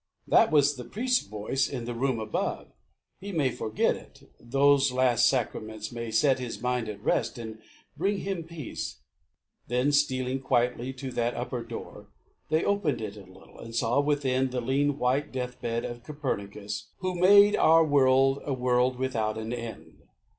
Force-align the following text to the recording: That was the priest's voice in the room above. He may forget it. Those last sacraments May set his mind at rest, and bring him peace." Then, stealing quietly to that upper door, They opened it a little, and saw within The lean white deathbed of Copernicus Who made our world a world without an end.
That 0.27 0.51
was 0.51 0.77
the 0.77 0.83
priest's 0.83 1.23
voice 1.27 1.69
in 1.69 1.85
the 1.85 1.93
room 1.93 2.19
above. 2.19 2.71
He 3.19 3.31
may 3.31 3.51
forget 3.51 3.95
it. 3.95 4.31
Those 4.39 4.91
last 4.91 5.27
sacraments 5.29 5.91
May 5.91 6.09
set 6.09 6.39
his 6.39 6.59
mind 6.59 6.89
at 6.89 7.03
rest, 7.03 7.37
and 7.37 7.59
bring 7.95 8.17
him 8.21 8.43
peace." 8.45 8.99
Then, 9.67 9.91
stealing 9.91 10.39
quietly 10.39 10.91
to 10.93 11.11
that 11.11 11.35
upper 11.35 11.63
door, 11.63 12.07
They 12.49 12.65
opened 12.65 12.99
it 12.99 13.15
a 13.15 13.31
little, 13.31 13.59
and 13.59 13.75
saw 13.75 14.01
within 14.01 14.49
The 14.49 14.59
lean 14.59 14.97
white 14.97 15.31
deathbed 15.31 15.85
of 15.85 16.01
Copernicus 16.01 16.87
Who 17.01 17.13
made 17.13 17.55
our 17.55 17.85
world 17.85 18.41
a 18.43 18.53
world 18.55 18.95
without 18.97 19.37
an 19.37 19.53
end. 19.53 20.01